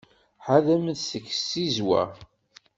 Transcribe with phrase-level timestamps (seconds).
[0.45, 2.03] Ḥadremt seg tzizwa.